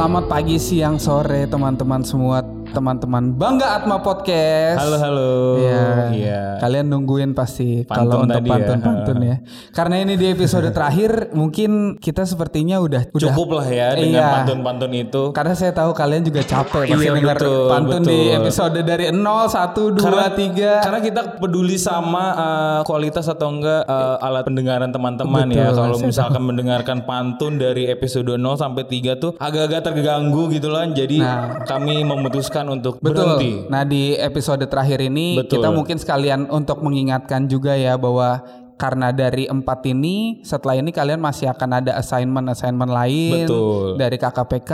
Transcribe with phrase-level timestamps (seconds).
[0.00, 2.39] Selamat pagi, siang, sore teman-teman semua,
[2.70, 4.78] teman-teman Bangga Atma Podcast.
[4.78, 5.30] Halo halo.
[5.58, 5.82] Iya.
[6.14, 6.40] Iya.
[6.62, 8.50] Kalian nungguin pasti kalau Pantun untuk ya.
[8.54, 9.36] pantun-pantun ya.
[9.74, 14.28] Karena ini di episode terakhir, mungkin kita sepertinya udah udah Cukup lah ya dengan Iya.
[14.42, 15.22] pantun-pantun itu.
[15.34, 18.38] Karena saya tahu kalian juga capek pasti Iya, dengar betul, pantun di betul.
[18.38, 20.70] episode dari 0, 1, 2, Karena 3.
[20.86, 25.74] Karena kita peduli sama uh, kualitas atau enggak uh, alat pendengaran teman-teman ya.
[25.74, 30.86] Kalau misalkan mendengarkan pantun dari episode 0 sampai 3 tuh agak-agak terganggu gitu lah.
[30.86, 31.18] Jadi
[31.66, 33.38] kami memutuskan untuk Betul.
[33.38, 33.52] berhenti.
[33.70, 35.62] Nah di episode terakhir ini Betul.
[35.62, 38.44] kita mungkin sekalian untuk mengingatkan juga ya bahwa
[38.80, 44.00] karena dari empat ini setelah ini kalian masih akan ada assignment-assignment lain Betul.
[44.00, 44.72] dari KKPK.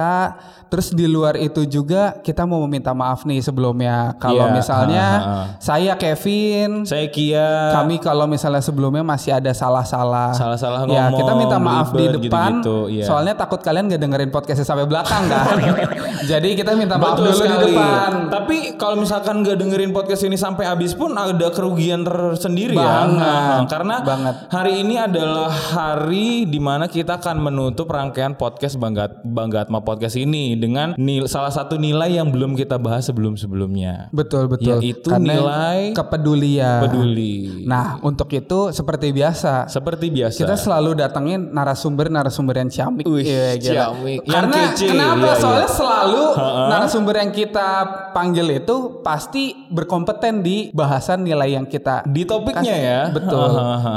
[0.66, 5.18] Terus di luar itu juga kita mau meminta maaf nih sebelumnya kalau Iya, misalnya ha,
[5.18, 5.44] ha, ha.
[5.58, 10.34] saya Kevin Saya Kia kami kalau misalnya sebelumnya masih ada salah-salah.
[10.34, 12.62] Salah-salah Ya, ngomong, kita minta maaf di depan.
[12.62, 13.04] gitu-gitu, iya.
[13.04, 15.54] Soalnya takut kalian gak dengerin podcastnya sampai belakang kan.
[16.30, 17.64] Jadi kita minta maaf Betul dulu di sekali.
[17.70, 18.10] depan.
[18.28, 23.22] Tapi kalau misalkan nggak dengerin podcast ini sampai habis pun ada kerugian tersendiri Banget.
[23.22, 23.30] ya.
[23.56, 24.34] Nah, karena Banget.
[24.48, 30.14] hari ini adalah hari di mana kita akan menutup rangkaian podcast Bangga Bangga Atma Podcast
[30.14, 34.10] ini dengan nil, salah satu nilai yang belum kita bahas sebelum-sebelumnya.
[34.10, 34.76] Betul betul.
[34.76, 36.80] Yaitu Karena nilai kepedulian.
[36.82, 37.64] Peduli.
[37.64, 40.38] Nah untuk itu seperti biasa Seperti biasa.
[40.38, 43.04] kita selalu datengin narasumber-narasumber yang ciamik.
[43.04, 43.70] Wih, Iya, gila.
[43.70, 44.18] ciamik.
[44.20, 45.16] Yang Karena kece, kenapa?
[45.16, 45.34] iya, iya.
[45.36, 46.24] Soalnya selalu
[46.66, 47.68] narasumber yang kita
[48.10, 53.00] panggil itu pasti berkompeten di bahasan nilai yang kita di topiknya ya.
[53.08, 53.50] Betul.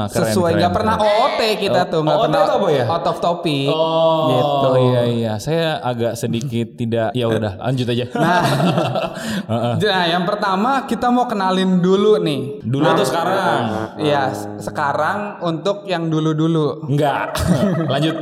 [0.08, 2.86] Keren, Sesuai nggak pernah OOT kita tuh nggak OOT pernah apa ya?
[2.86, 3.68] out of topic.
[3.68, 4.70] Oh Gitu.
[4.80, 7.10] iya iya, saya agak sedikit tidak.
[7.12, 8.06] Ya udah, lanjut aja.
[8.14, 8.42] Nah,
[9.82, 12.62] nah, yang pertama kita mau kenalin dulu nih.
[12.62, 13.60] Dulu atau sekarang?
[13.98, 16.86] Ya, sekarang untuk yang dulu-dulu.
[16.86, 17.34] Enggak.
[17.94, 18.16] Lanjut.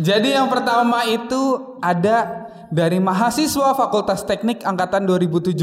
[0.00, 5.58] Jadi yang pertama itu ada dari mahasiswa Fakultas Teknik angkatan 2017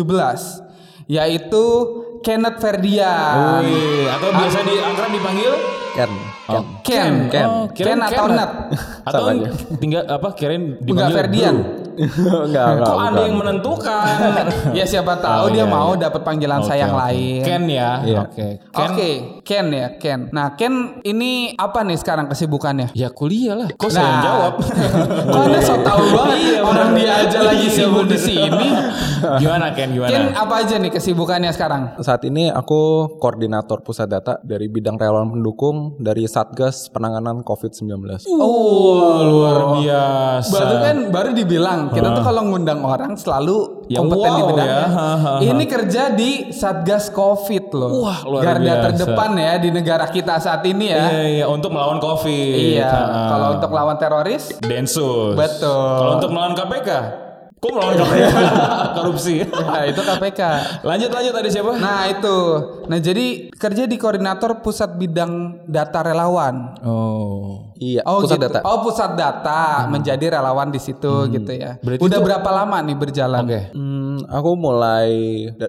[1.07, 1.66] yaitu
[2.19, 3.61] Kenneth Ferdian.
[3.61, 5.53] Wih, atau biasa di akrab dipanggil
[5.94, 6.11] Ken.
[6.47, 7.13] Oh, Ken.
[7.28, 7.45] Ken.
[7.47, 8.35] Oh, Ken atau Ken.
[8.35, 8.51] Nat?
[9.01, 9.50] Atau Sama aja.
[9.78, 11.56] tinggal apa kirain Enggak dipanggil Ferdian.
[11.57, 11.87] bro.
[12.47, 12.85] enggak, enggak.
[12.85, 13.25] Kok ada bukan.
[13.25, 14.06] yang menentukan?
[14.78, 16.02] ya siapa tahu Oh, dia iya, mau iya.
[16.03, 17.02] dapat panggilan Oke, sayang oke.
[17.02, 17.41] lain.
[17.41, 17.90] Ken ya.
[18.02, 18.19] Iya.
[18.24, 18.47] Oke.
[18.68, 18.88] Ken.
[18.88, 19.09] Oke,
[19.41, 20.19] Ken ya, Ken.
[20.30, 22.94] Nah, Ken ini apa nih sekarang kesibukannya?
[22.94, 23.69] Ya kuliah lah.
[23.72, 24.24] Kok saya yang Nah.
[24.24, 24.53] jawab?
[25.34, 28.68] Kok Anda so tahu banget Iya, orang dia aja lagi sibuk di sini.
[29.38, 29.90] gimana Ken?
[29.90, 30.09] Gimana?
[30.09, 31.81] Ken apa aja nih kesibukannya sekarang?
[32.00, 32.78] Saat ini aku
[33.18, 38.28] koordinator pusat data dari bidang relawan pendukung dari Satgas Penanganan COVID-19.
[38.30, 40.52] Oh, luar biasa.
[40.52, 44.75] Baru kan baru dibilang kita tuh kalau ngundang orang selalu Ya, kompeten di wow bidangnya.
[44.75, 44.84] ya.
[44.84, 45.34] Ha, ha, ha.
[45.40, 48.03] Ini kerja di Satgas Covid loh.
[48.03, 48.84] Wah, luar Garda biasa.
[48.86, 51.08] terdepan ya di negara kita saat ini ya.
[51.08, 52.56] Iya, iya, untuk melawan COVID.
[52.75, 52.92] Iya.
[53.30, 55.34] Kalau untuk lawan teroris, Densus.
[55.34, 55.72] Betul.
[55.98, 56.90] Kalau untuk melawan KPK,
[57.57, 58.38] kok melawan KPK?
[58.94, 59.35] Korupsi.
[59.44, 60.41] nah itu KPK.
[60.81, 61.72] lanjut lanjut ada siapa?
[61.75, 62.38] Nah itu,
[62.85, 65.31] nah jadi kerja di koordinator pusat bidang
[65.66, 66.78] data relawan.
[66.81, 67.73] Oh.
[67.75, 68.45] Iya, Oh pusat gitu.
[68.47, 68.59] data.
[68.63, 71.78] Oh pusat data menjadi relawan di situ gitu ya.
[71.79, 73.41] Berarti Udah itu- berapa lama nih berjalan?
[73.44, 73.62] Oke.
[73.69, 75.09] Hmm, aku mulai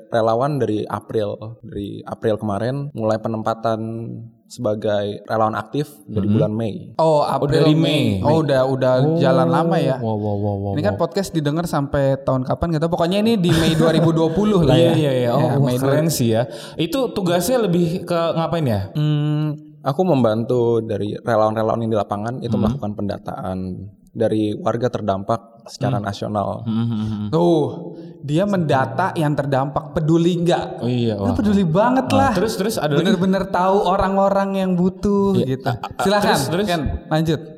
[0.09, 1.37] relawan dari April.
[1.60, 3.81] Dari April kemarin mulai penempatan
[4.48, 6.97] sebagai relawan aktif dari bulan Mei.
[6.97, 8.25] Oh April dari Mei.
[8.25, 10.00] Oh udah udah jalan lama ya.
[10.00, 10.72] Wow wow wow wow.
[10.72, 12.88] Ini kan podcast didengar sampai tahun kapan gitu.
[12.88, 14.92] Pokoknya ini di Mei 2020 lah Iya ya.
[14.97, 15.31] iya iya.
[15.37, 16.48] Oh, Ya, Mei keren sih ya.
[16.75, 18.88] Itu tugasnya lebih ke ngapain ya?
[18.97, 19.53] Hmm,
[19.84, 23.58] aku membantu dari relawan-relawan yang di lapangan itu melakukan pendataan
[24.08, 26.65] dari warga terdampak secara nasional.
[27.29, 30.82] Tuh, dia mendata yang terdampak peduli nggak?
[30.82, 31.15] Oh iya.
[31.15, 31.37] Wah.
[31.37, 32.32] peduli banget lah.
[32.35, 33.05] Terus terus ada lagi.
[33.06, 35.69] Bener-bener tahu orang-orang yang butuh gitu.
[36.03, 36.67] Silakan, terus, terus.
[36.67, 37.57] Ken, lanjut.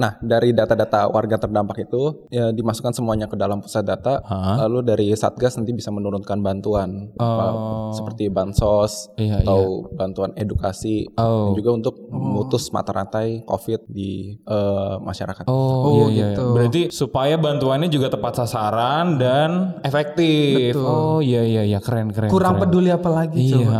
[0.00, 4.24] Nah, dari data-data warga terdampak itu ya, dimasukkan semuanya ke dalam pusat data.
[4.24, 4.64] Hah?
[4.64, 7.46] Lalu dari Satgas nanti bisa menurunkan bantuan apa,
[7.92, 8.72] seperti bansos
[9.10, 9.20] Oh.
[9.20, 9.60] Iya, atau
[9.92, 11.52] bantuan edukasi Oh.
[11.52, 15.44] dan juga untuk memutus mata rantai COVID di eh, masyarakat.
[15.46, 16.26] Oh, Oh, iya, iya.
[16.32, 16.44] gitu.
[16.50, 20.72] Berarti supaya bantuannya juga tepat sasaran dan efektif.
[20.74, 22.30] Oh iya iya iya keren keren.
[22.30, 22.62] Kurang keren.
[22.64, 23.56] peduli apa lagi Iya.
[23.58, 23.78] coba?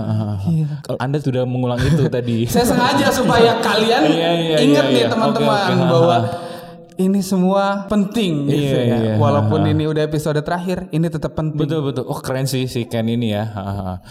[0.82, 2.44] Kalau Anda sudah mengulang itu tadi.
[2.44, 5.08] Saya sengaja supaya kalian Iya, iya, ingat iya, nih iya.
[5.08, 5.88] teman-teman Oke, oke.
[5.88, 6.09] bahwa
[7.00, 8.96] ini semua penting gitu Iya, ya.
[9.00, 9.14] iya.
[9.16, 11.56] Walaupun ini udah episode terakhir, ini tetap penting.
[11.56, 12.04] betul betul.
[12.04, 13.44] Oh keren sih si Ken ini ya.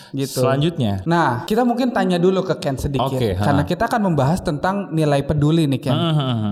[0.09, 0.41] Gitu.
[0.41, 1.05] Selanjutnya.
[1.05, 3.13] Nah, kita mungkin tanya dulu ke Ken sedikit.
[3.13, 3.45] Ha.
[3.45, 5.97] Karena kita akan membahas tentang nilai peduli nih Ken.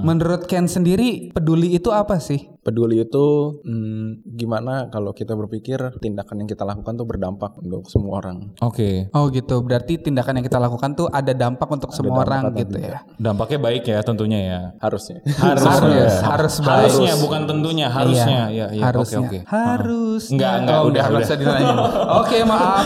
[0.05, 2.45] Menurut Ken sendiri, peduli itu apa sih?
[2.67, 8.19] Peduli itu hmm, gimana kalau kita berpikir tindakan yang kita lakukan tuh berdampak untuk semua
[8.19, 8.51] orang.
[8.59, 9.07] Oke.
[9.15, 9.63] Oh gitu.
[9.63, 12.91] Berarti tindakan yang kita lakukan tuh ada dampak untuk semua dampak orang gitu tidak.
[12.91, 12.97] ya.
[13.15, 14.59] Dampaknya baik ya tentunya ya.
[14.83, 15.23] Harusnya.
[15.39, 16.19] Harus, Harus, ya.
[16.27, 16.91] harus baik.
[16.91, 18.39] Harusnya bukan tentunya, harusnya.
[18.51, 18.81] Iya, Ya, ya.
[18.91, 19.19] harusnya.
[19.23, 19.39] Oke, oke.
[19.47, 20.23] Harus.
[20.33, 21.27] Enggak, enggak, udah, nggak udah.
[21.29, 21.73] usah ditanya.
[22.19, 22.85] Oke, maaf.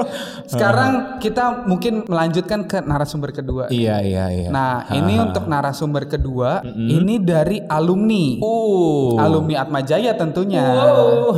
[0.52, 0.92] Sekarang
[1.22, 3.70] kita mungkin melanjutkan ke narasumber kedua.
[3.70, 4.48] Iya, iya, iya.
[4.50, 8.42] Nah, ini untuk narasumber kedua, ini dari alumni.
[8.42, 9.13] Uh.
[9.18, 10.62] Alumni Atma Jaya tentunya.
[10.62, 11.34] Wow.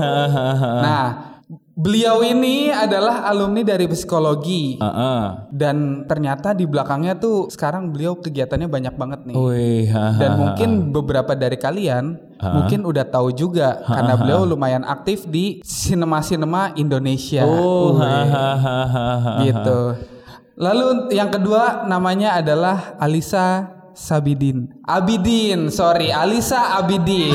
[0.80, 1.04] Nah,
[1.76, 4.80] beliau ini adalah alumni dari psikologi.
[4.80, 5.20] Heeh.
[5.52, 9.36] Dan ternyata di belakangnya tuh sekarang beliau kegiatannya banyak banget nih.
[9.36, 10.20] Hahaha.
[10.20, 16.72] Dan mungkin beberapa dari kalian mungkin udah tahu juga karena beliau lumayan aktif di sinema-sinema
[16.80, 17.44] Indonesia.
[17.44, 19.44] Oh, hahaha.
[19.44, 19.80] gitu.
[20.56, 24.68] Lalu yang kedua namanya adalah Alisa Sabidin.
[24.84, 27.32] Abidin, sorry, Alisa Abidin.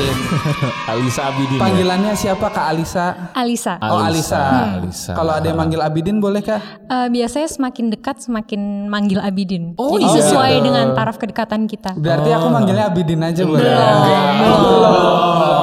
[0.94, 1.58] Alisa Abidin.
[1.58, 1.62] ya?
[1.66, 3.34] Panggilannya siapa Kak Alisa?
[3.34, 3.82] Alisa.
[3.82, 4.78] Oh Alisa.
[4.78, 5.10] Alisa.
[5.10, 6.62] Kalau ada yang manggil Abidin boleh kah?
[6.86, 9.74] Eh, biasanya semakin dekat semakin manggil Abidin.
[9.74, 10.14] Oh, Jadi iya.
[10.22, 11.98] sesuai dengan taraf kedekatan kita.
[11.98, 13.66] Berarti aku manggilnya Abidin aja boleh.
[13.66, 13.98] Belum,
[14.38, 14.94] belum,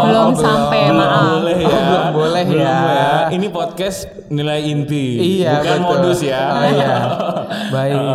[0.03, 1.23] belum sampai maaf.
[1.39, 1.69] Boleh ya.
[1.71, 3.07] Oh, belum boleh Belum ya.
[3.31, 5.05] Ini podcast nilai inti.
[5.39, 5.87] Iya, Bukan betul.
[5.95, 6.41] modus ya.
[6.51, 6.91] Oh, iya.
[7.67, 7.97] Baik.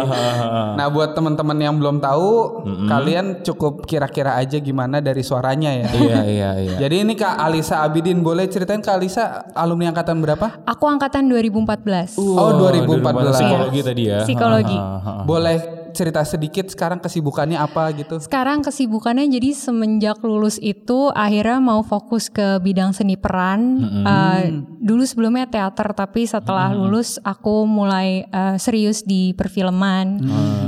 [0.75, 5.87] Nah, buat teman-teman yang belum tahu, kalian cukup kira-kira aja gimana dari suaranya ya.
[5.87, 6.77] Iya, iya, iya.
[6.83, 10.67] Jadi ini Kak Alisa Abidin, boleh ceritain Kak Alisa alumni angkatan berapa?
[10.67, 12.19] Aku angkatan 2014.
[12.19, 13.39] Oh, 2014.
[13.39, 14.19] Psikologi tadi ya.
[14.27, 14.79] Psikologi.
[15.25, 18.19] Boleh cerita sedikit sekarang kesibukannya apa gitu?
[18.19, 23.79] Sekarang kesibukannya jadi semenjak lulus itu akhirnya mau fokus ke bidang seni peran.
[24.05, 24.43] Eh,
[24.83, 30.19] dulu sebelumnya teater tapi setelah lulus aku mulai eh, serius di perfilman,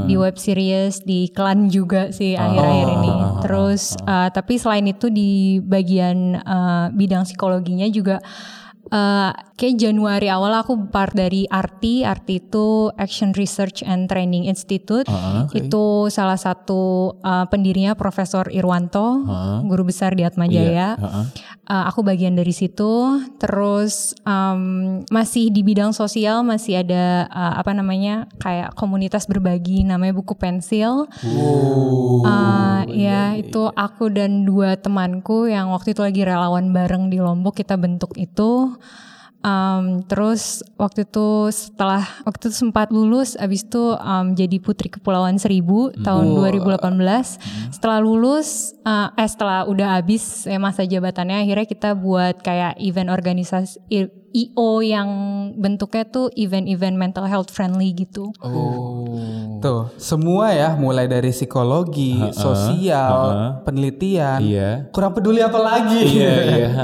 [0.07, 3.13] di web series, di iklan juga sih akhir-akhir ini.
[3.43, 8.23] Terus eh, tapi selain itu di bagian eh, bidang psikologinya juga
[8.91, 15.09] eh, kayak Januari awal aku part dari ARTI, ARTI itu Action Research and Training Institute.
[15.57, 19.25] Itu salah satu uh, pendirinya Profesor Irwanto,
[19.65, 20.95] guru besar di Atma Jaya.
[21.67, 23.19] Uh, aku bagian dari situ.
[23.41, 30.15] Terus um, masih di bidang sosial masih ada uh, apa namanya kayak komunitas berbagi namanya
[30.15, 31.09] buku pensil.
[32.23, 37.57] Uh, ya itu aku dan dua temanku yang waktu itu lagi relawan bareng di Lombok
[37.57, 38.76] kita bentuk itu.
[39.47, 45.39] Um, terus waktu itu setelah waktu itu sempat lulus, abis itu um, jadi Putri Kepulauan
[45.39, 46.83] Seribu tahun 2018.
[47.71, 53.07] Setelah lulus, uh, eh setelah udah habis eh, masa jabatannya, akhirnya kita buat kayak event
[53.07, 53.79] organisasi
[54.37, 55.09] IO yang
[55.57, 58.37] bentuknya tuh event-event mental health friendly gitu.
[58.45, 59.09] Oh.
[59.65, 64.45] Tuh, semua ya mulai dari psikologi, sosial, penelitian.
[64.45, 64.71] Iya.
[64.93, 66.21] Kurang peduli apa lagi?
[66.21, 66.71] Iya, iya.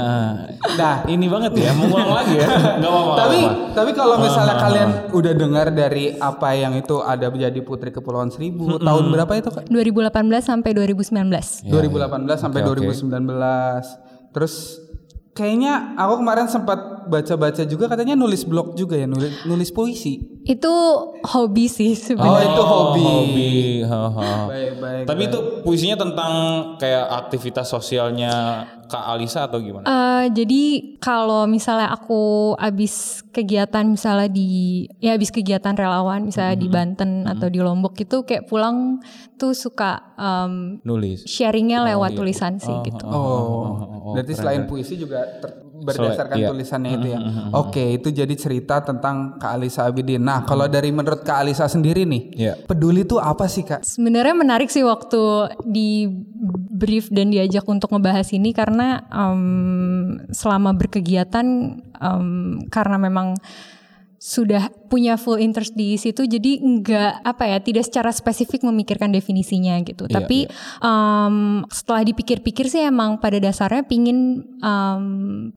[0.73, 2.47] Nah, Ini banget ya, mau ngulang lagi ya.
[2.79, 3.13] Enggak apa-apa.
[3.19, 3.39] tapi
[3.75, 8.79] tapi kalau misalnya kalian udah dengar dari apa yang itu ada menjadi Putri Kepulauan Seribu
[8.79, 9.69] tahun berapa itu Kak?
[9.69, 10.09] 2018
[10.41, 11.69] sampai 2019.
[11.69, 12.95] 2018 sampai Oke, oke.
[12.95, 14.33] 2019.
[14.33, 14.53] Terus
[15.33, 20.19] kayaknya aku kemarin sempat baca-baca juga katanya nulis blog juga ya, nulis, nulis puisi.
[20.43, 20.67] Itu
[21.23, 22.47] hobi sih Oh, sebenarnya.
[22.49, 23.03] itu hobi.
[23.03, 23.51] Hobi.
[23.81, 24.29] ha, ha.
[24.45, 25.03] Baik, baik.
[25.05, 26.33] Tapi itu puisinya tentang
[26.75, 28.31] kayak aktivitas sosialnya
[28.83, 29.87] Kak Alisa atau gimana?
[29.87, 30.61] Eh, jadi
[30.99, 37.47] kalau misalnya aku habis kegiatan misalnya di ya habis kegiatan relawan misalnya di Banten atau
[37.47, 38.99] di Lombok itu kayak pulang
[39.33, 41.23] tuh suka em, Nulis.
[41.23, 43.07] sharingnya lewat tulisan sih gitu.
[43.07, 46.47] Oh, berarti selain puisi juga ter- berdasarkan iya.
[46.53, 47.19] tulisannya itu ya.
[47.57, 50.21] Oke, itu jadi cerita tentang Kak Alisa Abidin.
[50.21, 52.53] Nah, kalau dari menurut Kak Alisa sendiri nih, Iya.
[52.69, 53.81] peduli itu apa sih Kak?
[53.81, 56.05] Sebenarnya menarik sih waktu di
[56.73, 61.45] brief dan diajak untuk ngebahas ini karena em, selama berkegiatan
[61.81, 62.27] em,
[62.69, 63.33] karena memang
[64.23, 69.75] sudah punya full interest di situ jadi enggak apa ya tidak secara spesifik memikirkan definisinya
[69.83, 70.07] gitu.
[70.07, 70.47] Iya, tapi
[70.79, 75.03] em, setelah dipikir-pikir sih emang pada dasarnya pingin em,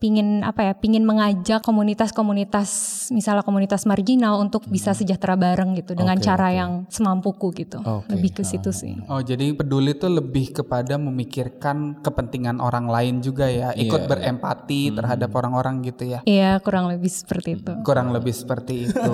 [0.03, 2.67] pingin apa ya pingin mengajak komunitas-komunitas
[3.15, 6.59] misalnya komunitas marginal untuk bisa sejahtera bareng gitu dengan cara oke.
[6.59, 7.79] yang semampuku gitu.
[7.87, 8.19] Oke.
[8.19, 8.99] lebih ke situ sih.
[9.07, 14.91] Oh, jadi peduli itu lebih kepada memikirkan kepentingan orang lain juga ya, ikut Iya, berempati
[14.91, 16.27] terhadap orang-orang gitu ya.
[16.27, 17.73] Iya kurang lebih seperti itu.
[17.87, 18.56] Kurang lebih seperti
[18.87, 19.13] itu.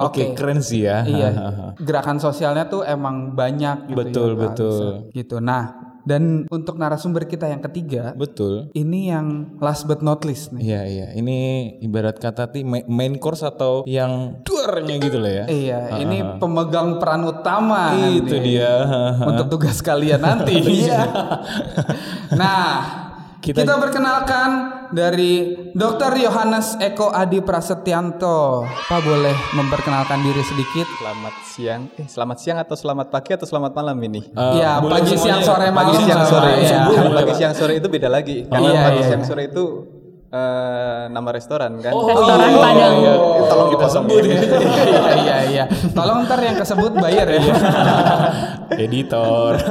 [0.00, 1.04] Oke, keren sih ya.
[1.04, 1.28] Iya,
[1.86, 4.84] gerakan sosialnya tuh emang banyak gitu Betul, ya, Kak betul.
[5.12, 5.36] Gitu.
[5.42, 8.72] Nah, dan untuk narasumber kita yang ketiga, Betul.
[8.72, 10.62] ini yang last but not least nih.
[10.64, 11.38] Iya iya, ini
[11.84, 15.44] ibarat kata ti ma- main course atau yang duarnya gitu lah ya.
[15.46, 17.92] Iya, ini pemegang peran utama.
[17.94, 18.72] Itu nanti dia.
[19.28, 20.56] Untuk tugas kalian nanti.
[20.80, 21.02] Iya.
[22.38, 22.64] nah,
[23.42, 26.18] Kita, perkenalkan dari Dr.
[26.18, 28.66] Yohanes Eko Adi Prasetyanto.
[28.66, 30.86] Pak boleh memperkenalkan diri sedikit?
[30.98, 31.82] Selamat siang.
[31.96, 34.20] Eh, selamat siang atau selamat pagi atau selamat malam ini?
[34.34, 36.52] Iya, boleh pagi, siang, sore, pagi siang sore.
[36.58, 36.78] Iya.
[36.90, 38.46] Boleh, pagi siang sore itu beda lagi.
[38.50, 39.08] Karena Iya, pagi iya.
[39.08, 39.64] siang sore itu
[40.30, 41.92] eh, nama restoran kan.
[41.92, 42.60] Oh, Restoran iya.
[42.62, 42.94] Padang.
[43.02, 43.14] Iya,
[43.50, 44.40] tolong Kita sebut ya.
[44.40, 45.64] iya, iya, iya.
[45.94, 47.42] Tolong ntar yang kesebut bayar ya.
[48.78, 49.52] Editor.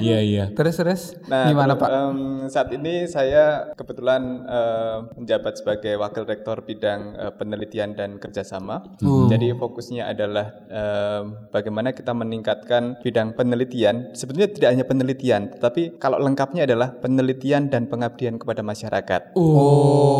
[0.00, 0.44] Iya iya.
[0.56, 1.02] terus, terus.
[1.28, 1.88] Nah, Gimana Pak?
[1.92, 2.18] em,
[2.48, 8.80] saat ini saya kebetulan eh, menjabat sebagai wakil rektor bidang eh, penelitian dan kerjasama.
[9.04, 14.16] Jadi fokusnya adalah em, bagaimana kita meningkatkan bidang penelitian.
[14.16, 19.19] Sebetulnya tidak hanya penelitian, tetapi kalau lengkapnya adalah penelitian dan pengabdian kepada masyarakat.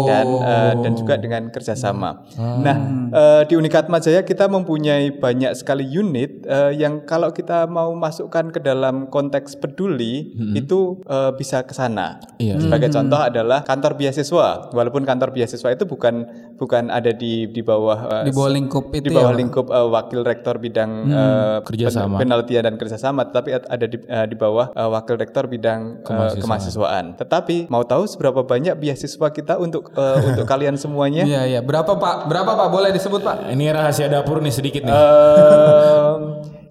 [0.07, 2.25] Dan eh, dan juga dengan kerjasama.
[2.39, 2.77] Nah,
[3.11, 8.49] eh, di Unikat Majaya kita mempunyai banyak sekali unit eh, yang kalau kita mau masukkan
[8.51, 12.21] ke dalam konteks peduli itu eh, bisa ke sana.
[12.41, 12.61] Iya.
[12.61, 14.73] Sebagai contoh adalah kantor beasiswa.
[14.73, 16.27] Walaupun kantor beasiswa itu bukan
[16.61, 19.89] bukan ada di di bawah eh, Di bawah lingkup itu di bawah ya, lingkup eh,
[19.89, 22.15] wakil rektor bidang eh, Kerjasama.
[22.15, 26.05] pen- penelitian dan kerjasama, tetapi ad- ada di, eh, di bawah eh, wakil rektor bidang
[26.05, 27.17] eh, kemahasiswaan.
[27.17, 31.25] Tetapi mau tahu seberapa banyak beasiswa kita untuk eh, untuk kalian semuanya?
[31.25, 31.61] Iya, iya.
[31.61, 32.29] Berapa Pak?
[32.29, 32.69] Berapa Pak?
[32.69, 33.49] Boleh disebut Pak?
[33.49, 34.93] Ini rahasia dapur nih sedikit nih.
[34.93, 36.21] Em,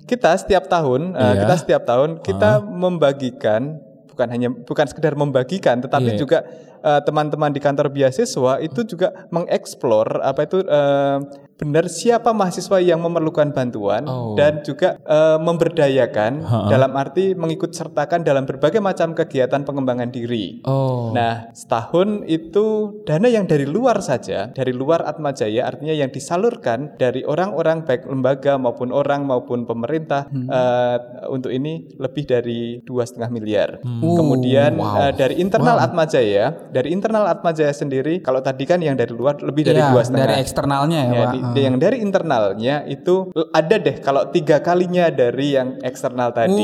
[0.05, 1.41] kita setiap tahun, eh, Iya.
[1.43, 6.19] kita setiap tahun kita membagikan bukan hanya bukan sekedar membagikan, tetapi Iya.
[6.19, 6.37] juga
[6.83, 11.17] eh, teman-teman di kantor beasiswa itu juga mengeksplor apa itu eh,
[11.59, 14.33] benar siapa mahasiswa yang memerlukan bantuan Oh.
[14.33, 20.63] dan juga eh, memberdayakan dalam arti mengikut sertakan dalam berbagai macam kegiatan pengembangan diri.
[20.63, 21.11] oh.
[21.11, 22.65] Nah, setahun itu
[23.03, 28.05] dana yang dari luar saja, dari luar Atma Jaya, artinya yang disalurkan dari orang-orang baik
[28.05, 30.97] lembaga maupun orang maupun pemerintah eh,
[31.27, 33.69] untuk ini lebih dari dua setengah miliar.
[33.83, 38.95] Kemudian eh, dari internal Atma Jaya, dari internal Atma Jaya sendiri, kalau tadi kan yang
[38.95, 40.23] dari luar lebih dari Iya, dua setengah.
[40.25, 41.33] dari eksternalnya ya, Ya, Pak.
[41.51, 46.61] Di- yang dari internalnya itu ada deh kalau tiga kalinya dari yang eksternal tadi.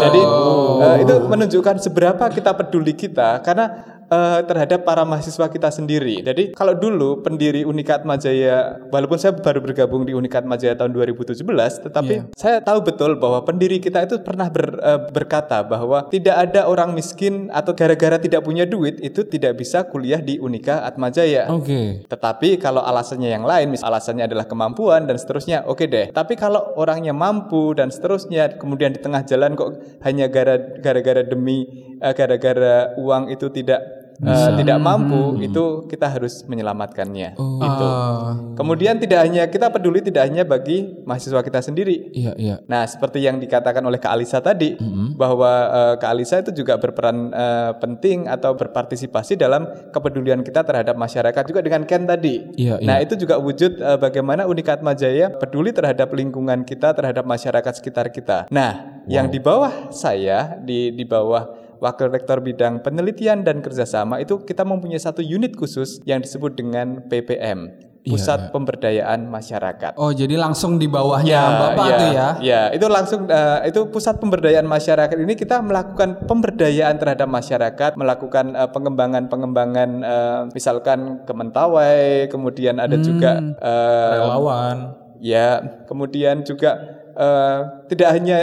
[0.00, 0.20] Jadi
[0.82, 6.22] eh, itu menunjukkan seberapa kita peduli kita karena eh, terhadap para mahasiswa kita sendiri.
[6.22, 11.42] Jadi kalau dulu pendiri Unikat Majaya, walaupun saya baru bergabung di Unikat Majaya tahun 2017,
[11.82, 16.66] tetapi saya tahu betul bahwa pendiri kita itu pernah ber- eh, berkata bahwa tidak ada
[16.66, 21.50] orang miskin atau gara-gara tidak punya duit itu tidak bisa kuliah di Unika Atmajaya.
[21.50, 22.06] Oke.
[22.06, 26.10] Tetapi kalau alasannya yang lain, mis alasannya adalah kemampuan dan seterusnya, oke deh.
[26.10, 29.70] Tapi kalau orangnya mampu dan seterusnya, kemudian di tengah jalan kok
[30.02, 36.44] hanya gara- gara-gara demi eh, gara-gara uang itu tidak eh, tidak mampu, itu kita harus
[36.48, 37.36] menyelamatkannya.
[37.36, 37.88] Itu.
[38.56, 42.56] Kemudian tidak hanya kita peduli tidak hanya bagi mahasiswa kita sendiri, Iya iya.
[42.64, 44.76] Nah, seperti yang dikatakan oleh Kak Alisa tadi,
[45.16, 50.96] bahwa eh, Kak Alisa itu juga berperan eh, penting atau berpartisipasi dalam kepedulian kita terhadap
[50.96, 52.42] masyarakat juga dengan Ken tadi.
[52.56, 57.72] Iya, nah, itu juga wujud eh, bagaimana Unikat Majaya peduli terhadap lingkungan kita, terhadap masyarakat
[57.76, 58.48] sekitar kita.
[58.48, 64.40] Nah, yang di bawah saya, di di bawah Wakil Rektor Bidang Penelitian dan Kerjasama itu
[64.40, 67.68] kita mempunyai satu unit khusus yang disebut dengan PPM,
[68.06, 69.98] Pusat Pemberdayaan Masyarakat.
[69.98, 71.42] Oh, jadi langsung di bawahnya
[71.74, 72.28] Bapak tuh ya.
[72.38, 78.54] Ya, itu langsung eh, itu pusat pemberdayaan masyarakat ini kita melakukan pemberdayaan terhadap masyarakat, melakukan
[78.54, 84.76] eh, pengembangan-pengembangan eh, misalkan Kementawai, kemudian ada juga eh, Relawan.
[85.18, 85.50] ya,
[85.90, 86.78] kemudian juga
[87.10, 87.58] eh,
[87.90, 88.38] tidak hanya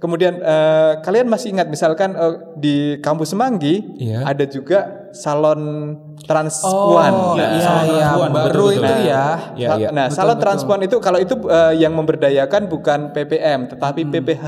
[0.00, 4.24] kemudian eh, kalian masih ingat misalkan eh, di kampus Semanggi Iya.
[4.24, 4.78] ada juga
[5.12, 5.92] salon
[6.24, 7.12] transpuan.
[7.12, 9.04] Oh, Nah, iya salon iya, transpuan, baru betul, itu betul.
[9.04, 9.26] ya.
[9.54, 9.88] Iya iya.
[9.92, 14.46] Nah, salon transpuan itu kalau itu eh, yang memberdayakan bukan PPM tetapi PPH,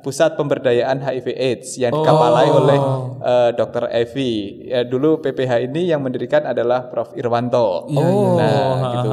[0.00, 2.78] Pusat Pemberdayaan HIV AIDS yang dikepalai oleh
[3.20, 3.88] eh, Dr.
[3.88, 4.32] Evi.
[4.66, 7.12] Ya, dulu PPH ini yang mendirikan adalah Prof.
[7.14, 7.88] Irwanto.
[7.88, 9.10] Oh, Nah, gitu.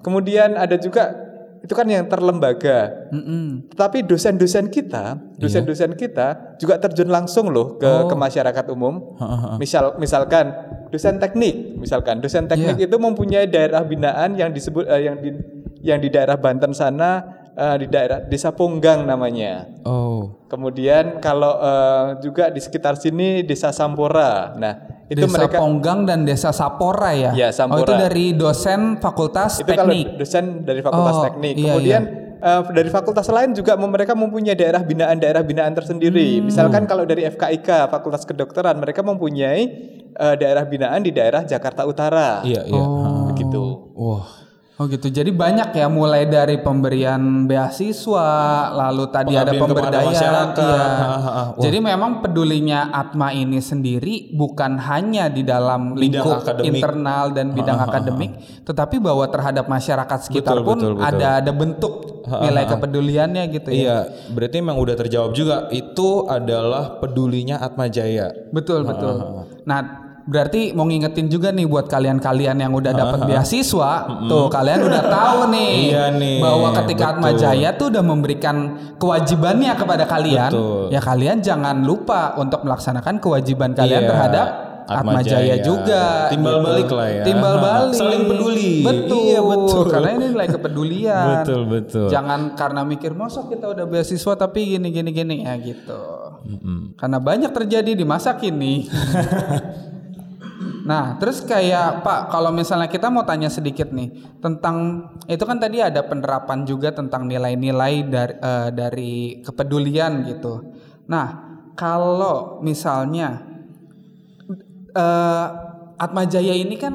[0.00, 1.29] Kemudian ada juga
[1.60, 3.08] itu kan yang terlembaga.
[3.68, 9.16] Tetapi dosen-dosen kita, dosen-dosen kita juga terjun langsung loh ke ke masyarakat umum.
[9.60, 10.52] Misal misalkan
[10.88, 12.18] dosen teknik, misalkan.
[12.20, 15.30] Dosen teknik itu mempunyai daerah binaan yang disebut eh, yang di
[15.80, 19.66] yang di daerah Banten sana eh, di daerah Desa Ponggang namanya.
[19.82, 20.42] Oh.
[20.46, 24.54] Kemudian kalau eh, juga di sekitar sini Desa Sampora.
[24.54, 24.74] Nah,
[25.06, 27.30] itu Desa mereka Ponggang dan Desa Sapora ya.
[27.32, 27.82] Ya, Oh, Sampora.
[27.82, 30.06] itu dari dosen Fakultas itu kalau Teknik.
[30.16, 31.54] dosen dari fakultas Oh, teknik.
[31.54, 32.02] iya, Kemudian
[32.36, 36.38] eh, dari fakultas lain juga mereka mempunyai daerah binaan daerah binaan tersendiri.
[36.38, 36.46] Hmm.
[36.46, 39.60] Misalkan kalau dari FKIK Fakultas Kedokteran mereka mempunyai
[40.10, 42.42] eh, daerah binaan di daerah Jakarta Utara.
[42.42, 42.84] Iya iya.
[43.28, 43.62] Begitu.
[43.94, 44.49] Wah.
[44.80, 45.12] Oh gitu.
[45.12, 48.28] Jadi banyak ya mulai dari pemberian beasiswa,
[48.72, 50.56] lalu tadi ada pemberdayaan.
[50.56, 50.80] iya.
[50.80, 51.42] Ha, ha, ha.
[51.60, 56.80] Jadi memang pedulinya Atma ini sendiri bukan hanya di dalam lingkup akademik.
[56.80, 61.08] internal dan bidang akademik, tetapi bahwa terhadap masyarakat sekitar Betul, pun betul, betul.
[61.12, 61.94] ada ada bentuk
[62.40, 63.76] nilai kepeduliannya gitu ya.
[63.76, 63.98] Iya,
[64.32, 65.68] berarti memang udah terjawab juga.
[65.68, 68.32] Itu adalah pedulinya Atma Jaya.
[68.48, 69.44] Betul betul.
[69.68, 73.92] Nah berarti mau ngingetin juga nih buat kalian-kalian yang udah dapat beasiswa,
[74.30, 77.40] tuh kalian udah tahu nih, Iya nih, bahwa ketika Atma betul.
[77.42, 78.56] Jaya tuh udah memberikan
[78.94, 80.94] kewajibannya kepada kalian, Betul.
[80.94, 84.46] ya kalian jangan lupa untuk melaksanakan kewajiban kalian Iya, terhadap
[84.90, 85.62] Atma Atma Jaya Jaya.
[85.62, 86.02] juga.
[86.30, 87.22] Timbal balik lah ya.
[87.22, 87.94] Timbal balik.
[87.94, 88.72] Saling peduli.
[88.82, 89.22] Betul.
[89.22, 89.84] Iya, betul.
[89.86, 91.26] Karena ini nilai kepedulian.
[91.42, 92.06] Betul, betul.
[92.10, 96.02] Jangan karena mikir mosok kita udah beasiswa tapi gini gini gini ya gitu.
[96.98, 98.90] Karena banyak terjadi di masa kini.
[100.84, 105.80] Nah, terus kayak Pak, kalau misalnya kita mau tanya sedikit nih tentang itu kan tadi
[105.80, 110.74] ada penerapan juga tentang nilai-nilai dari eh, dari kepedulian gitu.
[111.06, 111.26] Nah,
[111.78, 113.46] kalau misalnya
[114.90, 115.46] eh
[116.00, 116.94] Atma Jaya ini kan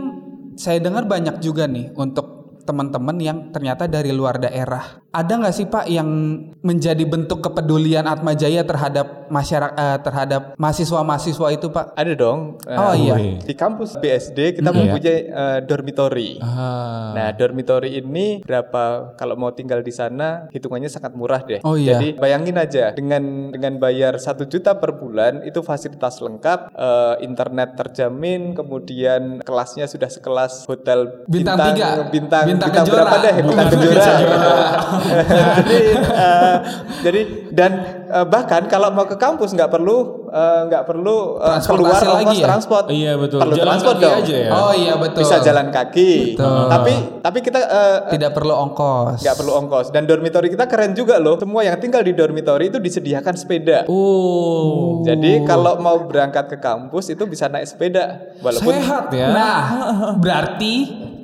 [0.57, 2.34] saya dengar banyak juga nih untuk
[2.65, 5.05] teman-teman yang ternyata dari luar daerah.
[5.15, 6.09] Ada nggak sih Pak yang
[6.59, 11.95] menjadi bentuk kepedulian Atma Jaya terhadap masyarakat eh, terhadap mahasiswa-mahasiswa itu Pak?
[11.95, 12.59] Ada dong.
[12.67, 13.39] Oh iya.
[13.39, 16.41] Di kampus BSD kita mempunyai eh, dormitory.
[16.43, 17.15] Ah.
[17.15, 21.63] Nah, dormitory ini berapa kalau mau tinggal di sana hitungannya sangat murah deh.
[21.63, 21.95] Oh iya.
[21.95, 27.79] Jadi bayangin aja dengan dengan bayar satu juta per bulan itu fasilitas lengkap, eh, internet
[27.79, 32.03] terjamin, kemudian kelasnya sudah sekelas hotel Bintang tiga.
[32.11, 32.95] bintang, Bintang bintang Kejora.
[32.97, 33.33] berapa deh?
[33.37, 34.05] Bintang Bintang kejora.
[35.55, 36.55] jadi, eh,
[37.01, 37.21] jadi
[37.51, 37.71] dan
[38.07, 39.97] eh, bahkan kalau mau ke kampus nggak perlu
[40.27, 42.45] eh, nggak perlu eh, keluar Transportasi lagi ongkos ya?
[42.45, 42.85] transport.
[42.87, 43.37] Iya, betul.
[43.37, 44.15] Perlu Jalan transport kaki dong.
[44.17, 44.49] aja ya.
[44.51, 45.19] Oh iya betul.
[45.21, 46.11] Bisa jalan kaki.
[46.33, 46.63] Betul.
[46.67, 49.19] Tapi tapi kita eh, Tidak perlu ongkos.
[49.19, 51.35] nggak perlu ongkos dan dormitory kita keren juga loh.
[51.35, 53.83] Semua yang tinggal di dormitory itu disediakan sepeda.
[53.85, 55.01] Oh.
[55.01, 58.35] Jadi kalau mau berangkat ke kampus itu bisa naik sepeda.
[58.39, 59.27] Walaupun Sehat ya.
[59.27, 59.61] Nah,
[60.15, 60.73] berarti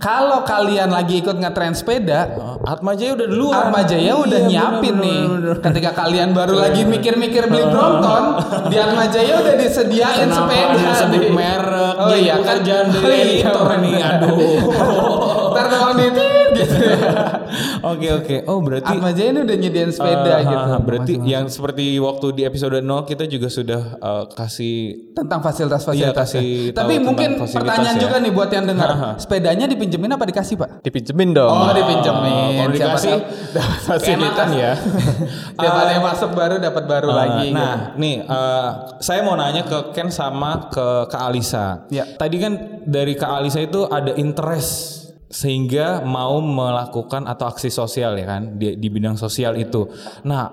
[0.02, 3.56] kalau kalian lagi ikut ngetren sepeda, Atma Jaya udah duluan.
[3.58, 5.20] Atma Jaya udah Iya, nyiapin bener, nih.
[5.24, 5.56] bener, bener.
[5.62, 8.24] Ketika kalian baru lagi mikir-mikir beli Brompton,
[8.68, 10.92] di Atma Jaya udah disediain Kenapa sepeda.
[10.96, 11.96] sebut merek?
[11.98, 13.80] Oh iya kan pekerjaan dari Oh iya, editor bener.
[13.80, 13.96] nih.
[14.00, 14.60] Aduh.
[15.52, 16.06] Ntar di
[16.52, 16.76] gitu.
[17.82, 18.36] Oke oke.
[18.46, 20.66] Oh berarti Atma Jaya ini udah nyediain sepeda Ah, gitu.
[20.68, 24.76] ah, Berarti yang seperti waktu di episode 0 kita juga sudah eh, kasih
[25.12, 25.98] tentang fasilitas-fasilitas.
[26.08, 28.02] Iya, kasih Tapi mungkin fasilitas pertanyaan ya.
[28.02, 28.90] juga nih buat yang dengar.
[29.18, 30.70] Sepedanya dipinjemin apa dikasih, Pak?
[30.82, 31.52] dipinjemin dong.
[31.52, 32.51] Oh, dipinjemin.
[32.54, 33.20] Tahu
[33.56, 34.72] dapat fasilitas ya.
[35.58, 37.48] Tiap ada yang masuk baru dapat baru Eh, lagi.
[37.48, 37.56] gitu.
[37.56, 41.86] Nah, nih eh, saya mau nanya ke Ken sama ke Kak Alisa.
[41.88, 42.06] Ya.
[42.06, 48.28] Tadi kan dari Kak Alisa itu ada interest sehingga mau melakukan atau aksi sosial ya
[48.28, 49.88] kan di, di bidang sosial itu.
[50.22, 50.52] Nah,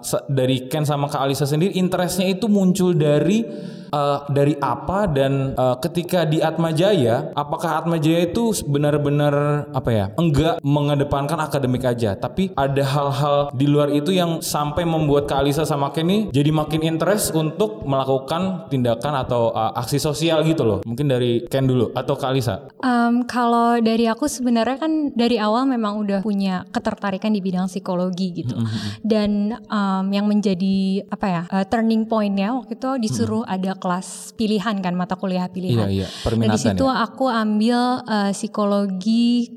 [0.00, 3.42] se- dari Ken sama Kak Alisa sendiri interestnya itu muncul dari
[3.90, 9.90] eh, dari apa dan eh, ketika di Atma Jaya, apakah Atma Jaya itu benar-benar apa
[9.90, 15.42] ya enggak mengedepankan akademik aja, tapi ada hal-hal di luar itu yang sampai membuat Kak
[15.42, 20.62] Alisa sama Ken nih jadi makin interest untuk melakukan tindakan atau eh, aksi sosial gitu
[20.62, 20.78] loh.
[20.86, 22.70] Mungkin dari Ken dulu atau Kak Alisa.
[22.80, 28.44] Um, kalau dari aku sebenarnya kan dari awal memang udah punya ketertarikan di bidang psikologi
[28.44, 28.56] gitu.
[29.00, 34.76] Dan um, yang menjadi apa ya uh, turning pointnya waktu itu disuruh ada kelas pilihan
[34.84, 35.88] kan mata kuliah pilihan.
[35.88, 37.02] Iya, iya, Dan di situ ya.
[37.08, 39.48] aku ambil uh, psikologi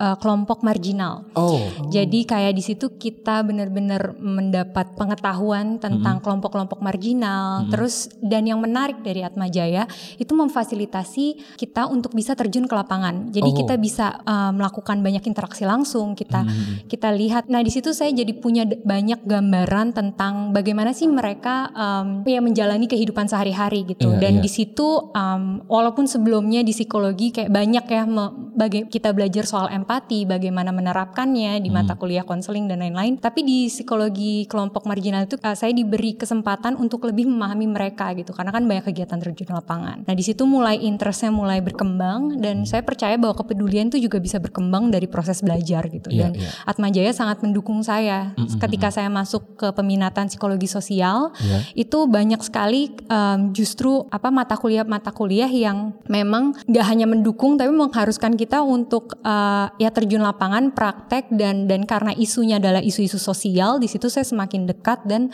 [0.00, 1.28] uh, kelompok marginal.
[1.36, 1.60] Oh.
[1.92, 7.68] Jadi kayak di situ kita benar-benar mendapat pengetahuan tentang kelompok-kelompok marginal.
[7.68, 9.84] Terus dan yang menarik dari Atma Jaya
[10.16, 13.30] itu memfasilitasi kita untuk bisa terjun ke lapangan.
[13.30, 13.58] Jadi Oh.
[13.62, 16.16] kita bisa uh, melakukan banyak interaksi langsung.
[16.18, 16.42] Kita
[16.90, 17.46] kita lihat.
[17.52, 22.90] Nah di situ saya jadi punya banyak gambaran tentang bagaimana sih mereka um, ya menjalani
[22.90, 24.10] kehidupan sehari-hari gitu.
[24.16, 24.42] Iya, dan iya.
[24.42, 29.68] di situ um, walaupun sebelumnya di psikologi kayak banyak ya me- baga- kita belajar soal
[29.70, 33.18] empati, bagaimana menerapkannya di mata kuliah konseling dan lain-lain.
[33.18, 38.30] Tapi di psikologi kelompok marginal itu uh, saya diberi kesempatan untuk lebih memahami mereka gitu
[38.30, 40.06] karena kan banyak kegiatan terjun lapangan.
[40.06, 44.38] Nah, di situ mulai interestnya mulai berkembang dan saya percaya bahwa kepedulian itu juga bisa
[44.38, 46.12] berkembang dari proses belajar gitu.
[46.12, 46.50] Iya, dan iya.
[46.68, 51.34] Atma Jaya sangat mendukung saya ketika saya masuk ke peminatan psikologi sosial.
[51.40, 51.58] Iya.
[51.74, 57.56] Itu banyak sekali um, justru apa mata kuliah mata kuliah yang memang nggak hanya mendukung
[57.56, 63.16] tapi mengharuskan kita untuk uh, ya terjun lapangan, praktek dan dan karena isunya adalah isu-isu
[63.16, 65.32] sosial di situ saya semakin dekat dan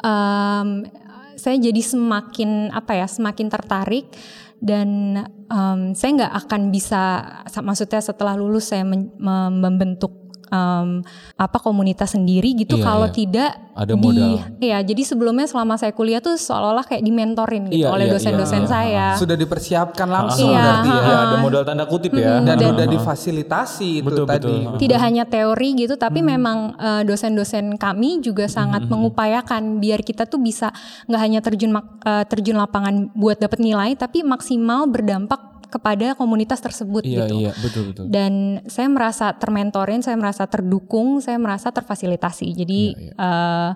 [0.00, 0.86] um,
[1.36, 4.08] saya jadi semakin apa ya semakin tertarik
[4.56, 5.20] dan
[5.52, 7.02] um, saya nggak akan bisa
[7.60, 11.02] maksudnya setelah lulus saya membentuk um,
[11.34, 13.14] apa komunitas sendiri gitu Iya, kalau iya.
[13.14, 14.32] tidak Ada di modal.
[14.58, 18.62] ya jadi sebelumnya selama saya kuliah tuh seolah-olah kayak dimentorin gitu Iya, oleh iya, dosen-dosen
[18.62, 18.68] iya.
[18.68, 21.02] saya Sudah dipersiapkan langsung Iya, berarti ya.
[21.02, 22.40] Ya, ada modal tanda kutip ya.
[22.40, 24.54] Dan Dan- udah difasilitasi itu Betul, tadi.
[24.64, 24.78] betul.
[24.78, 26.28] tidak hanya teori gitu tapi Hmm.
[26.32, 30.70] memang eh, dosen-dosen kami juga sangat mengupayakan biar kita tuh bisa
[31.06, 37.04] nggak hanya terjun eh, terjun lapangan buat dapat nilai tapi maksimal berdampak kepada komunitas tersebut
[37.04, 37.34] Iya, gitu.
[37.38, 38.04] iya, betul betul.
[38.08, 38.32] Dan
[38.64, 42.48] saya merasa termentorin, saya merasa terdukung, saya merasa terfasilitasi.
[42.56, 43.70] Jadi Iya, eh,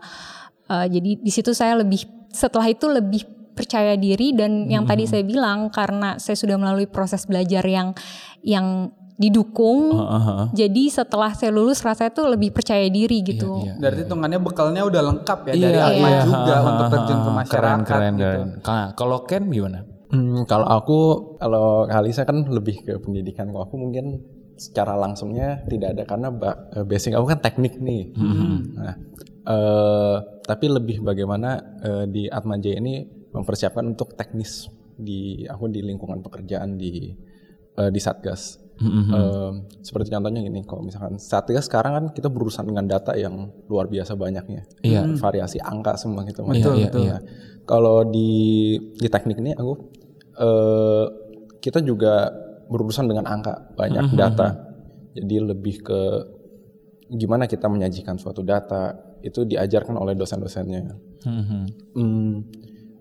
[0.66, 5.12] eh, jadi di situ saya lebih setelah itu lebih percaya diri dan yang tadi Hmm.
[5.12, 7.92] saya bilang karena saya sudah melalui proses belajar yang
[8.40, 9.92] yang didukung.
[9.92, 10.44] Heeh.
[10.56, 13.60] Jadi setelah saya lulus rasanya tuh lebih percaya diri gitu.
[13.60, 13.76] iya.
[13.76, 16.20] Berarti hitungannya bekalnya udah lengkap ya Iya, dari Atma iya.
[16.24, 18.24] juga ha, untuk terjun ke masyarakat Keren, keren, gitu.
[18.24, 18.48] keren.
[18.64, 19.78] Nah, kalau Ken gimana?
[20.10, 20.98] Hmm, kalau aku,
[21.38, 23.46] kalau Kalisa kan lebih ke pendidikan.
[23.48, 24.18] Kalau aku mungkin
[24.54, 28.10] secara langsungnya tidak ada karena ba- eh, basic aku kan teknik nih.
[28.76, 28.94] Nah,
[29.46, 35.80] eh, tapi lebih bagaimana eh, di Atma Jaya ini mempersiapkan untuk teknis di aku di
[35.80, 37.14] lingkungan pekerjaan di
[37.74, 38.58] eh, di Satgas.
[39.12, 43.86] Eh, seperti contohnya gini, kalau misalkan Satgas sekarang kan kita berurusan dengan data yang luar
[43.86, 45.04] biasa banyaknya, Iya.
[45.16, 46.42] variasi angka semua gitu.
[46.42, 47.16] Betul, Iya, iya.
[47.62, 48.30] Kalau di
[48.96, 49.99] di teknik ini aku
[50.40, 51.04] eh,
[51.60, 52.32] kita juga
[52.66, 54.48] berurusan dengan angka banyak data.
[55.12, 56.00] Jadi lebih ke
[57.10, 60.94] gimana kita menyajikan suatu data itu diajarkan oleh dosen-dosennya.
[61.26, 61.62] Mhm.
[61.92, 62.32] Hmm,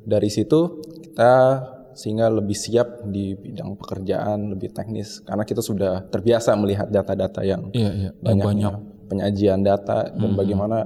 [0.03, 6.55] dari situ kita sehingga lebih siap di bidang pekerjaan lebih teknis karena kita sudah terbiasa
[6.55, 8.09] melihat data-data yang Iya, iya.
[8.11, 8.73] Yang banyaknya banyak.
[9.09, 10.77] penyajian data dan bagaimana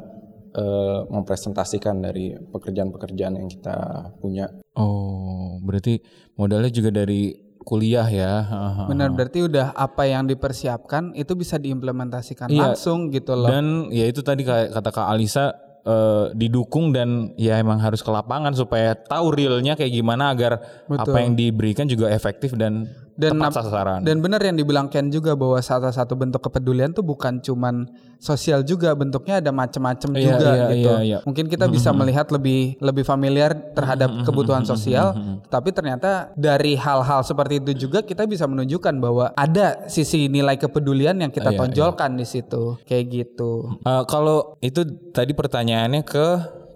[0.53, 3.75] eh, mempresentasikan dari pekerjaan-pekerjaan yang kita
[4.21, 4.49] punya.
[4.73, 5.99] Oh, berarti
[6.33, 8.43] modalnya juga dari kuliah ya.
[8.43, 8.87] Heeh.
[8.91, 12.75] Benar berarti udah apa yang dipersiapkan itu bisa diimplementasikan Iya.
[12.75, 13.47] langsung gitu loh.
[13.49, 15.45] Dan ya itu tadi kayak kata Kak Alisa
[15.83, 21.17] eh, didukung dan ya emang harus ke lapangan supaya tahu realnya kayak gimana agar apa
[21.19, 23.99] yang diberikan juga efektif dan, Dan tepat sasaran.
[24.01, 27.85] Dan benar yang dibilang Ken juga bahwa salah satu bentuk kepedulian tuh bukan cuman
[28.17, 30.89] sosial juga bentuknya ada macam-macam Iya, juga iya, gitu.
[30.89, 31.17] iya, iya.
[31.21, 35.13] Mungkin kita bisa melihat lebih lebih familiar terhadap kebutuhan sosial,
[35.47, 41.19] tapi ternyata dari hal-hal seperti itu juga kita bisa menunjukkan bahwa ada sisi nilai kepedulian
[41.19, 42.79] yang kita Iya, tonjolkan di situ.
[42.87, 43.77] Kayak gitu.
[43.83, 46.27] Eh, kalau itu tadi pertanyaannya ke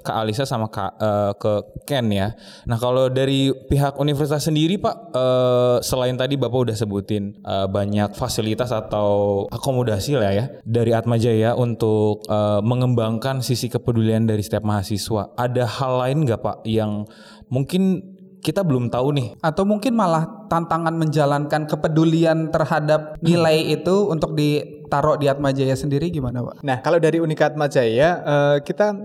[0.08, 2.32] Kak Alisa sama Kak eh, ke Ken ya.
[2.64, 8.16] Nah kalau dari pihak universitas sendiri Pak, eh, selain tadi Bapak udah sebutin eh, banyak
[8.16, 14.64] fasilitas atau akomodasi lah ya dari Atma Jaya untuk eh, mengembangkan sisi kepedulian dari setiap
[14.64, 15.36] mahasiswa.
[15.36, 17.04] Ada hal lain nggak Pak yang
[17.52, 18.16] mungkin
[18.48, 19.28] kita belum tahu nih?
[19.44, 24.40] Atau mungkin malah tantangan menjalankan kepedulian terhadap nilai itu untuk
[24.88, 26.64] ditaruh di Atma Jaya sendiri gimana, Pak?
[26.64, 28.96] Nah, kalau dari Unikat Majaya, eh, kita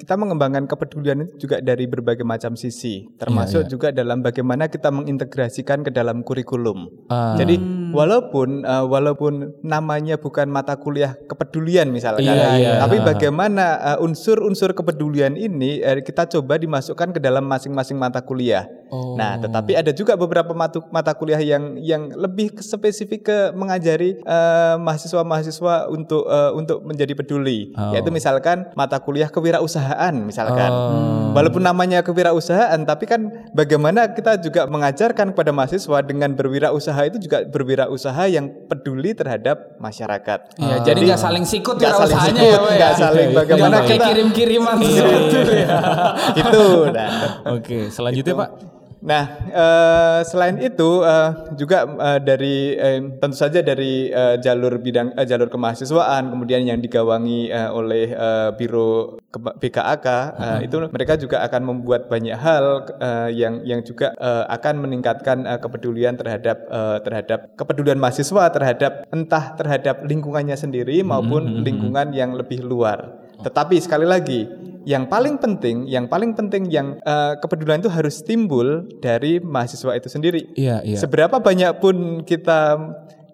[0.00, 5.84] kita mengembangkan kepedulian itu juga dari berbagai macam sisi, termasuk juga dalam bagaimana kita mengintegrasikan
[5.84, 6.88] ke dalam kurikulum.
[7.12, 7.36] Ah.
[7.36, 7.60] Jadi
[7.94, 12.72] walaupun eh, walaupun namanya bukan mata kuliah kepedulian misalkan, Iya, iya.
[12.82, 18.68] tapi bagaimana eh, unsur-unsur kepedulian ini eh, kita coba dimasukkan ke dalam masing-masing mata kuliah.
[18.88, 19.16] Oh.
[19.20, 24.76] Nah, tetapi ada juga beberapa mata, mata kuliah yang yang lebih spesifik ke mengajari eh,
[24.80, 27.72] mahasiswa-mahasiswa untuk eh, untuk menjadi peduli.
[27.76, 27.92] Oh.
[27.92, 30.70] Yaitu misalkan mata kuliah kewirausahaan misalkan.
[30.72, 31.36] Oh.
[31.36, 37.44] Walaupun namanya kewirausahaan, tapi kan bagaimana kita juga mengajarkan kepada mahasiswa dengan berwirausaha itu juga
[37.44, 37.77] berwirausaha
[38.26, 40.58] yang peduli terhadap masyarakat.
[40.58, 42.98] Iya, jadi nggak saling sikut Nggak saling sikut, ya, nggak ya?
[42.98, 45.68] saling Nggak bagaimana pakai kita- kirim-kiriman Iya, sesuatu ya.
[46.40, 46.64] itu.
[46.90, 47.10] Nah,
[47.54, 48.50] Oke, selanjutnya Pak.
[48.98, 55.14] Nah, eh, selain itu eh, juga eh, dari eh, tentu saja dari eh, jalur bidang
[55.14, 61.46] eh, jalur kemahasiswaan, kemudian yang digawangi eh, oleh eh, Biro BKAK eh, itu mereka juga
[61.46, 66.98] akan membuat banyak hal eh, yang yang juga eh, akan meningkatkan eh, kepedulian terhadap eh,
[67.06, 73.28] terhadap kepedulian mahasiswa terhadap entah terhadap lingkungannya sendiri maupun lingkungan yang lebih luar.
[73.38, 74.50] Tetapi sekali lagi,
[74.88, 80.08] yang paling penting, yang paling penting yang eh, kepedulian itu harus timbul dari mahasiswa itu
[80.08, 80.48] sendiri.
[80.56, 80.96] Iya, iya.
[80.96, 82.80] Seberapa banyak pun kita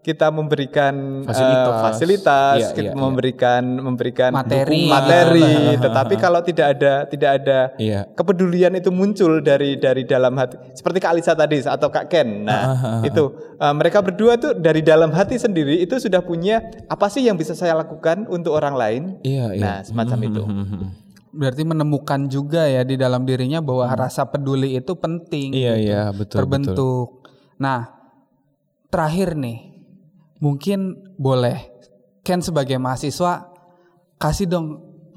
[0.05, 1.81] kita memberikan Fasilitas.
[1.81, 3.01] fasilitas, Iya, kita iya, iya.
[3.01, 4.85] memberikan memberikan Materi.
[4.85, 5.49] materi,
[5.85, 8.05] tetapi kalau tidak ada tidak ada Iya.
[8.13, 12.45] kepedulian itu muncul dari dari dalam hati seperti Kak Alisa tadi atau Kak Ken.
[12.45, 12.63] Nah,
[13.09, 17.41] itu eh, mereka berdua tuh dari dalam hati sendiri itu sudah punya apa sih yang
[17.41, 19.03] bisa saya lakukan untuk orang lain?
[19.25, 19.63] Iya, iya.
[19.65, 20.43] Nah, semacam itu.
[21.35, 25.51] Berarti menemukan juga ya di dalam dirinya bahwa rasa peduli itu penting.
[25.51, 25.59] Hmm.
[25.59, 27.09] Iya, gitu, iya, betul, Terbentuk.
[27.59, 27.91] Nah,
[28.89, 29.75] terakhir nih,
[30.39, 31.71] mungkin boleh
[32.23, 33.53] Ken sebagai mahasiswa
[34.17, 34.67] kasih dong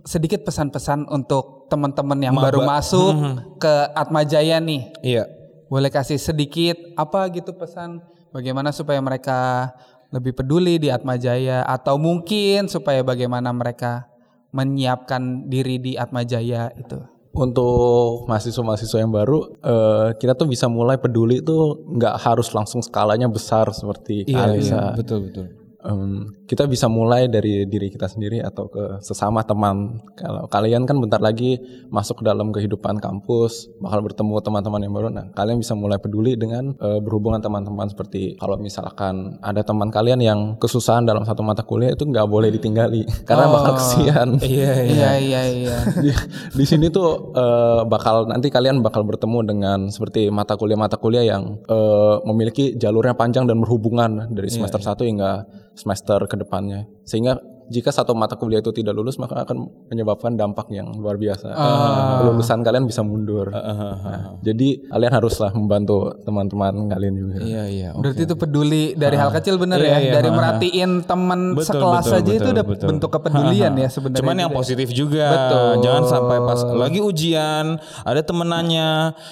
[0.03, 2.51] sedikit pesan-pesan untuk teman-teman yang Maba.
[2.51, 3.35] baru masuk Hmm.
[3.55, 4.91] ke Atmajaya nih.
[4.99, 5.23] Iya.
[5.67, 7.99] Boleh kasih sedikit apa gitu pesan
[8.31, 9.71] bagaimana supaya mereka
[10.09, 14.07] lebih peduli di Atmajaya atau mungkin supaya bagaimana mereka
[14.51, 16.99] menyiapkan diri di Atmajaya itu.
[17.37, 23.29] Untuk mahasiswa-mahasiswa yang baru, eh, kita tuh bisa mulai peduli tuh nggak harus langsung skalanya
[23.29, 24.73] besar seperti Iya, Alisa.
[24.73, 25.45] iya, betul betul.
[25.87, 30.03] Em, kita bisa mulai dari diri kita sendiri atau ke sesama teman.
[30.19, 35.07] Kalau kalian kan bentar lagi masuk ke dalam kehidupan kampus, bakal bertemu teman-teman yang baru.
[35.07, 40.19] Nah, kalian bisa mulai peduli dengan eh, berhubungan teman-teman seperti kalau misalkan ada teman kalian
[40.19, 44.29] yang kesusahan dalam satu mata kuliah itu nggak boleh ditinggali karena bakal kesian.
[44.43, 44.85] Iya iya.
[44.97, 45.77] Iya iya iya.
[46.03, 46.09] di,
[46.51, 51.63] di sini tuh eh, bakal nanti kalian bakal bertemu dengan seperti mata kuliah-mata kuliah yang
[51.63, 55.31] eh, memiliki jalurnya panjang dan berhubungan dari semester 1 hingga
[55.77, 60.67] semester ke depannya sehingga jika satu mata kuliah itu tidak lulus maka akan menyebabkan dampak
[60.69, 61.51] yang luar biasa
[62.17, 67.89] kelulusan kalian bisa mundur Nah, jadi kalian haruslah membantu teman-teman kalian juga Iya iya.
[67.91, 68.01] oke.
[68.01, 70.33] Berarti itu peduli dari hal kecil bener Iya, ya, iya, dari ha.
[70.33, 72.87] merhatiin teman Betul, sekelas betul, aja itu betul, udah betul.
[72.87, 73.83] bentuk kepedulian Ha, ha.
[73.83, 74.19] ya sebenarnya.
[74.19, 74.55] Cuman yang ya.
[74.55, 75.25] positif juga.
[75.27, 75.71] Betul.
[75.81, 77.65] Jangan sampai pas lagi ujian
[78.01, 78.87] ada temenannya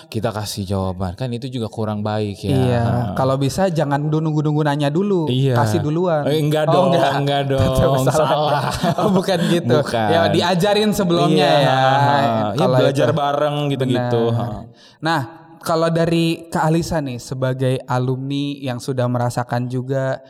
[0.08, 2.52] kita kasih jawaban kan itu juga kurang baik ya.
[2.52, 5.56] Iya, kalau bisa jangan dulu nunggu-nunggu nanya dulu, Iya.
[5.56, 6.26] kasih duluan.
[6.26, 8.62] Eh, enggak Oh, dong, enggak dong, Tetap salah.
[9.06, 9.76] oh, bukan gitu.
[9.80, 10.08] Bukan.
[10.10, 11.80] Ya diajarin sebelumnya Iya, ya.
[12.54, 13.16] Ya Kalau belajar itu.
[13.16, 14.24] bareng gitu-gitu.
[15.00, 15.22] Nah,
[15.60, 20.22] kalau dari Kak Alisa nih sebagai alumni yang sudah merasakan juga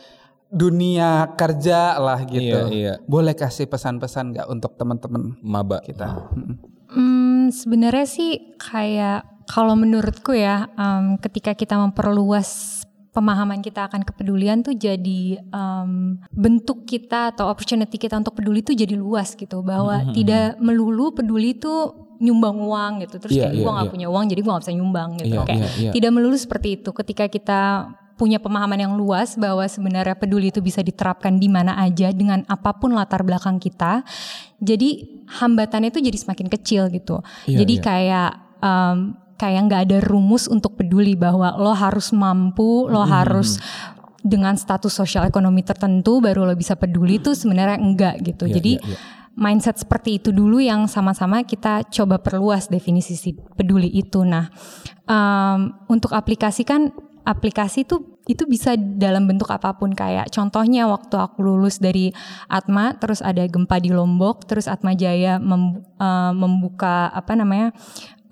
[0.46, 2.70] dunia kerja lah gitu.
[2.70, 2.94] Iya, iya.
[3.04, 5.82] Boleh kasih pesan-pesan nggak untuk teman-teman Maba.
[5.82, 6.30] kita?
[6.32, 6.54] Mm.
[6.86, 12.82] Hmm, sebenarnya sih kayak kalau menurutku ya, em, ketika kita memperluas
[13.16, 18.76] pemahaman kita akan kepedulian tuh jadi em, bentuk kita atau opportunity kita untuk peduli tuh
[18.76, 23.64] jadi luas gitu bahwa tidak melulu peduli tuh nyumbang uang gitu terus Iya, kayak iya,
[23.64, 23.94] gue nggak iya.
[23.96, 25.90] punya uang jadi gue nggak bisa nyumbang gitu Iya, kayak iya, iya.
[25.96, 27.60] tidak melulu seperti itu ketika kita
[28.16, 32.72] punya pemahaman yang luas bahwa sebenarnya peduli itu bisa diterapkan di mana aja dengan apa
[32.80, 34.08] pun latar belakang kita.
[34.56, 37.20] Jadi hambatannya itu jadi semakin kecil gitu.
[37.44, 37.84] Iya, jadi iya.
[37.84, 38.30] kayak
[38.64, 38.98] em,
[39.36, 43.60] kayak nggak ada rumus untuk peduli bahwa lo harus mampu, lo harus
[44.26, 48.50] dengan status sosial ekonomi tertentu baru lo bisa peduli itu sebenarnya enggak gitu.
[48.50, 48.98] Iya, Jadi iya, iya.
[49.38, 54.26] mindset seperti itu dulu yang sama-sama kita coba perluas definisi si peduli itu.
[54.26, 54.50] Nah,
[55.06, 56.90] em, untuk aplikasi kan
[57.22, 62.10] aplikasi itu itu bisa dalam bentuk apa pun kayak contohnya waktu aku lulus dari
[62.50, 67.70] Atma terus ada gempa di Lombok terus Atma Jaya mem- eh, membuka apa namanya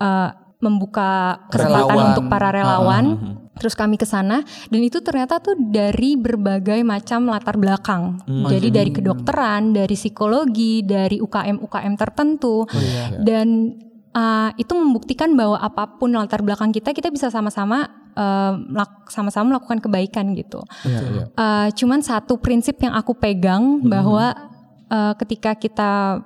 [0.03, 0.31] eh,
[0.65, 2.09] membuka kesempatan Relawan.
[2.17, 3.07] untuk para relawan.
[3.55, 4.43] terus kami ke sana.
[4.67, 8.19] Dan itu ternyata tuh dari berbagai macam latar belakang.
[8.27, 12.67] Jadi dari kedokteran dari psikologi dari UKM UKM tertentu.
[13.23, 13.79] Dan
[14.11, 17.87] uh, itu membuktikan bahwa apa pun latar belakang kita kita bisa sama-sama
[18.19, 18.55] uh,
[19.11, 20.63] sama-sama melakukan kebaikan gitu.
[20.87, 21.25] Iya, iya.
[21.35, 24.33] Uh, cuman satu prinsip yang aku pegang bahwa
[24.89, 26.23] uh, ketika kita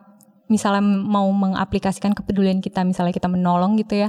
[0.48, 4.08] misalnya mau mengaplikasikan kepedulian kita, misalnya kita menolong gitu ya,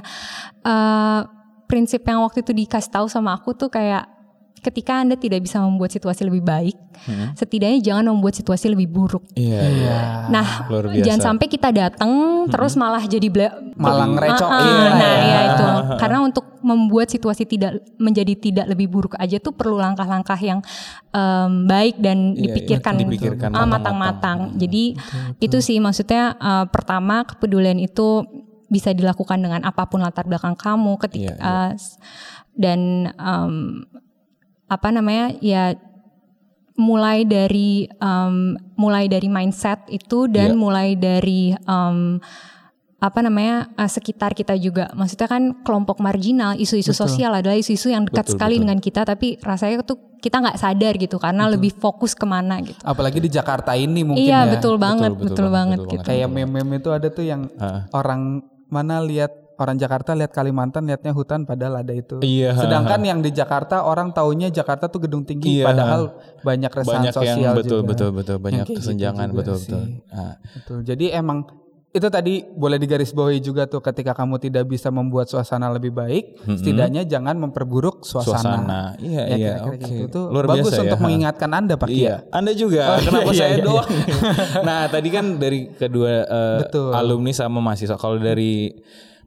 [0.68, 1.24] uh,
[1.70, 4.19] prinsip yang waktu itu dikasih tahu sama aku tuh kayak
[4.60, 6.76] ketika anda tidak bisa membuat situasi lebih baik,
[7.34, 9.24] setidaknya jangan membuat situasi lebih buruk.
[9.32, 9.98] Iya, iya.
[10.28, 11.02] Nah, Luar biasa.
[11.02, 12.12] jangan sampai kita datang
[12.46, 14.46] terus malah jadi bela- Malah ngerecok.
[14.46, 15.16] Ah, ah, Iya, nah, iya.
[15.26, 15.66] ya itu.
[16.02, 20.60] Karena untuk membuat situasi tidak menjadi tidak lebih buruk aja tuh perlu langkah-langkah yang
[21.10, 23.96] em, baik dan Iya, dipikirkan, iya, dipikirkan ah, matang-matang.
[23.96, 24.60] matang-matang.
[24.60, 24.84] Jadi
[25.40, 28.28] itu sih maksudnya eh, pertama kepedulian itu
[28.68, 31.56] bisa dilakukan dengan apa pun latar belakang kamu ketika Iya, iya.
[31.66, 31.96] eh, s-
[32.54, 33.88] dan em,
[34.70, 35.74] apa namanya ya
[36.76, 38.36] mulai dari em,
[38.74, 40.58] mulai dari mindset itu dan Iya.
[40.58, 42.22] mulai dari em,
[43.00, 48.04] apa namanya eh, sekitar kita juga maksudnya kan kelompok marginal isu-isu sosial adalah isu-isu yang
[48.04, 48.64] dekat Betul, sekali betul.
[48.64, 52.76] dengan kita tapi rasanya tuh kita nggak sadar gitu karena lebih fokus ke mana gitu
[52.84, 54.52] Apalagi di Jakarta ini mungkin iya ya.
[54.52, 57.88] betul banget betul betul, banget, banget betul gitu Kayak meme-meme itu ada tuh yang Ah.
[57.92, 62.18] orang mana lihat orang Jakarta lihat Kalimantan lihatnya hutan padahal ada itu.
[62.20, 62.56] Iya.
[62.56, 65.68] Sedangkan yang di Jakarta orang taunya Jakarta tuh gedung tinggi Iya.
[65.68, 66.02] padahal
[66.40, 67.90] banyak resahan banyak yang sosial betul juga.
[67.92, 69.68] betul betul banyak gitu kesenjangan betul sih.
[69.70, 69.84] betul.
[70.10, 70.40] Ah.
[70.56, 70.78] Betul.
[70.82, 71.44] Jadi emang
[71.90, 77.02] itu tadi boleh digarisbawahi juga tuh ketika kamu tidak bisa membuat suasana lebih baik, setidaknya
[77.02, 78.38] jangan memperburuk suasana.
[78.62, 78.82] Suasana.
[79.02, 79.82] Iya, Ya, iya, oke.
[79.82, 81.06] gitu tuh Luar bagus biasa ya, untuk ha.
[81.10, 81.98] mengingatkan Anda Pak Kia.
[81.98, 82.84] Iya, Anda juga.
[82.94, 83.90] Oh, Kenapa iya, iya, saya iya, doang?
[84.70, 86.14] nah, tadi kan dari kedua
[86.62, 86.94] Betul.
[86.94, 87.98] alumni sama mahasiswa.
[87.98, 88.70] Kalau dari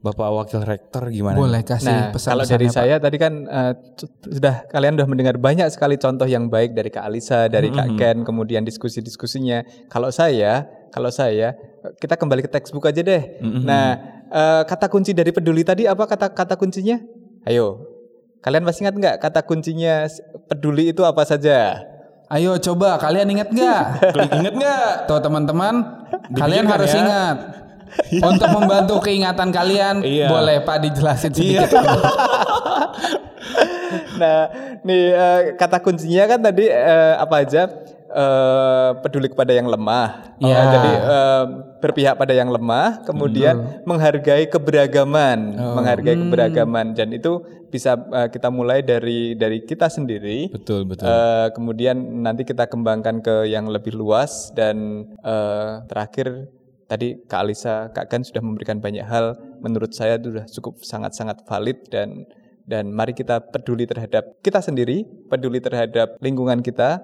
[0.03, 1.39] Bapak Wakil Rektor gimana?
[1.39, 3.47] Boleh kasih Nah, pesan kalau dari saya tadi kan
[3.95, 7.95] c- sudah kalian sudah mendengar banyak sekali contoh yang baik dari Kak Alisa, dari Kak
[7.95, 9.63] Ken, kemudian diskusi-diskusinya.
[9.87, 11.55] Kalau saya, kalau saya
[11.97, 13.23] kita kembali ke textbook aja deh.
[13.63, 13.95] Nah,
[14.27, 16.99] eh, kata kunci dari peduli tadi apa kata kata kuncinya?
[17.43, 17.87] Ayo,
[18.39, 20.11] kalian masih ingat nggak kata kuncinya
[20.47, 21.79] peduli itu apa saja?
[22.27, 23.83] Ayo coba kalian ingat nggak?
[24.41, 25.05] Inget nggak?
[25.05, 25.75] Tuh teman-teman,
[26.33, 26.99] kalian Dipikirkan harus ya.
[26.99, 27.37] ingat.
[28.31, 30.29] Untuk membantu keingatan kalian, Iya.
[30.29, 31.65] boleh Pak dijelasin Iya.
[31.67, 31.71] sedikit.
[34.21, 34.41] nah,
[34.83, 37.63] nih eh, kata kuncinya kan tadi eh, apa aja?
[38.13, 40.37] Eh, peduli kepada yang lemah.
[40.37, 40.53] Iya.
[40.53, 41.45] Eh, jadi eh,
[41.81, 47.41] berpihak pada yang lemah, kemudian menghargai keberagaman, menghargai keberagaman dan itu
[47.73, 50.53] bisa eh, kita mulai dari dari kita sendiri.
[50.53, 51.09] Betul, betul.
[51.09, 56.53] Eh, kemudian nanti kita kembangkan ke yang lebih luas dan eh, terakhir
[56.93, 59.41] tadi Kak Alisa, Kak Gan sudah memberikan banyak hal.
[59.65, 62.29] Menurut saya itu sudah cukup sangat-sangat valid dan
[62.69, 67.01] dan mari kita peduli terhadap kita sendiri, peduli terhadap lingkungan kita,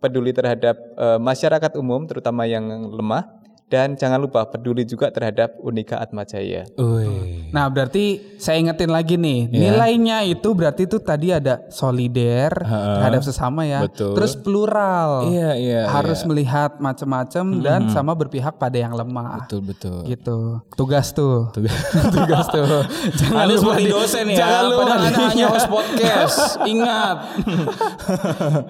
[0.00, 3.39] peduli terhadap eh, masyarakat umum terutama yang lemah
[3.70, 6.66] dan jangan lupa peduli juga terhadap Unika Atmajaya.
[6.74, 7.46] Wih.
[7.48, 9.60] Nah berarti saya ingetin lagi nih Iya.
[9.70, 14.12] nilainya itu berarti itu tadi ada solider terhadap sesama ya, Betul.
[14.12, 16.26] terus plural, Iya, iya, harus iya.
[16.26, 19.46] melihat macam-macam dan sama berpihak pada yang lemah.
[19.46, 20.02] Betul, betul.
[20.02, 20.38] Gitu,
[20.74, 21.74] tugas tuh, Tugas.
[22.16, 22.66] tugas tuh.
[23.20, 26.36] Jangan Anda lupa seperti di- dosen ya, Jangan lupa padahal Anda hanya host podcast.
[26.72, 27.16] Ingat.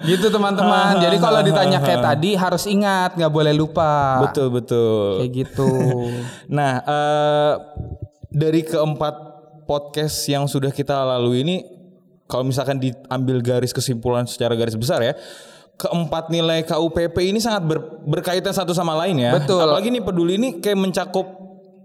[0.03, 0.91] gitu teman-teman.
[0.99, 4.21] Jadi kalau ditanya kayak tadi harus ingat, nggak boleh lupa.
[4.21, 4.90] betul, betul.
[5.21, 5.69] Kayak gitu.
[6.57, 7.53] Nah, eh,
[8.31, 9.15] dari keempat
[9.65, 11.55] podcast yang sudah kita lalui ini,
[12.27, 15.13] kalau misalkan diambil garis kesimpulan secara garis besar ya,
[15.81, 19.33] keempat nilai KUPP ini sangat ber- berkaitan satu sama lain ya.
[19.35, 19.65] Betul.
[19.65, 21.40] Apalagi nih peduli ini kayak mencakup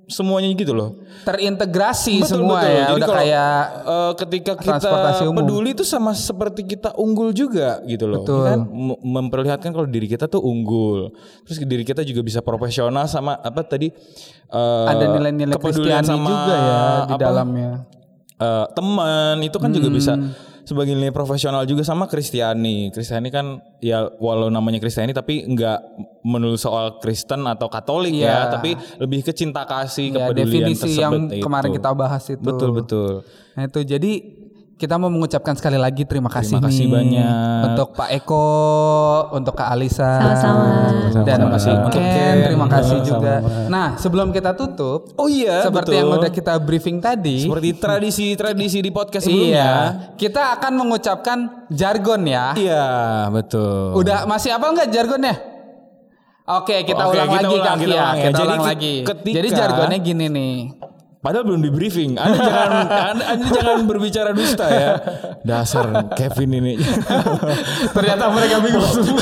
[0.07, 1.03] semuanya gitu loh.
[1.23, 2.71] Terintegrasi semua betul.
[2.71, 4.91] ya, Jadi udah kalau, kayak eh, ketika kita
[5.27, 5.37] umum.
[5.37, 8.23] peduli itu sama seperti kita unggul juga gitu loh.
[8.23, 8.41] Betul.
[8.41, 8.61] Ya kan?
[9.03, 11.11] Memperlihatkan kalau diri kita tuh unggul.
[11.43, 13.91] Terus diri kita juga bisa profesional sama apa tadi
[14.47, 17.71] eh, ada nilai-nilai kepedulian sama juga ya di apa, dalamnya.
[18.37, 20.31] eh, teman itu kan juga bisa Hmm.
[20.67, 22.91] Sebagai nilai profesional juga sama Kristiani.
[22.91, 23.47] Kristiani kan
[23.79, 25.79] ya walau namanya Kristiani tapi nggak
[26.21, 28.27] melulu soal Kristen atau Katolik Iya.
[28.27, 31.77] ya, tapi lebih ke cinta kasih, Ya, kepedulian definisi tersebut yang kemarin itu.
[31.79, 32.43] kita bahas itu.
[32.43, 33.13] Betul betul.
[33.55, 34.13] Nah itu jadi
[34.77, 37.61] kita mau mengucapkan sekali lagi terima kasih Terima kasih nih banyak.
[37.67, 38.49] untuk Pak Eko,
[39.33, 40.65] untuk Kak Alisa, Sama-sama.
[41.25, 41.41] dan.
[41.49, 42.35] Ken, Untuk Ken.
[42.45, 43.41] terima kasih juga.
[43.67, 45.99] Nah sebelum kita tutup, Oh iya, seperti betul.
[45.99, 49.49] yang udah kita briefing tadi, Seperti tradisi-tradisi di podcast sebelumnya.
[49.49, 49.73] iya,
[50.15, 51.39] kita akan mengucapkan
[51.73, 52.53] jargon ya.
[52.53, 52.87] Iya,
[53.33, 53.97] betul.
[53.97, 55.35] Udah masih apa enggak jargonnya?
[56.47, 57.97] Oke, kita Oke, ulang kita lagi ulang, Kak kita Kia.
[57.97, 58.23] ulang ya.
[58.23, 58.95] Kita Jadi ulang lagi.
[59.03, 60.55] ketika- Jadi jargonnya gini nih.
[61.27, 62.15] Padahal belum di briefing.
[62.15, 64.91] Anda jangan anda, anda jangan berbicara dusta ya.
[65.43, 66.79] Dasar Kevin ini.
[67.99, 69.19] Ternyata mereka bingung semua.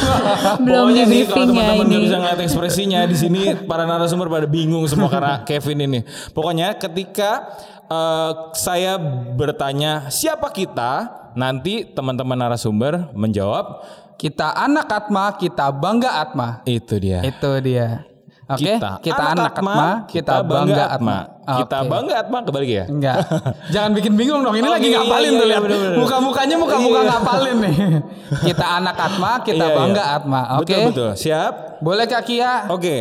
[0.60, 3.88] Belum Pokoknya di nih, briefing kalau ya teman-teman nggak bisa ngeliat ekspresinya di sini para
[3.88, 6.00] narasumber pada bingung semua karena Kevin ini.
[6.36, 7.56] Pokoknya ketika
[7.88, 9.00] eh, saya
[9.32, 11.08] bertanya siapa kita,
[11.40, 13.80] nanti teman-teman narasumber menjawab
[14.14, 16.62] Kita anak Atma, kita bangga Atma.
[16.68, 17.18] itu dia.
[17.26, 18.06] Itu dia.
[18.46, 21.33] Oke, kita, anak Atma, kita bangga Atma.
[21.44, 22.84] Kita bangga Atma kembali ya.
[22.86, 23.16] Enggak.
[23.74, 24.52] Jangan bikin bingung dong.
[24.52, 25.62] Ini Oh, lagi iya, ngapalin iya, tuh iya, lihat.
[25.62, 25.96] bener-bener.
[25.98, 27.10] Muka-mukanya muka-muka Iya.
[27.10, 27.74] ngapalin nih.
[28.48, 29.76] Kita anak Atma, kita Iya, iya.
[29.76, 30.40] bangga Atma.
[30.56, 30.72] Oke.
[30.72, 31.10] Betul betul.
[31.14, 31.52] Siap?
[31.78, 32.52] Boleh Kak Kia?
[32.66, 32.96] Oke.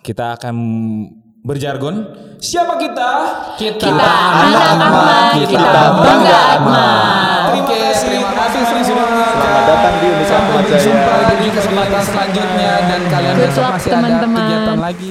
[0.00, 0.54] Kita akan
[1.40, 1.96] berjargon.
[2.38, 3.10] Siapa kita?
[3.54, 6.86] Kita, anak Atma, kita bangga Atma.
[7.52, 9.06] Oke, terima kasih semua.
[9.08, 11.34] Selamat datang di Unika Sampai jumpa Atmajaya.
[11.36, 14.38] di kesempatan selanjutnya dan kalian besok masih ada teman-teman.
[14.38, 15.10] kegiatan lagi.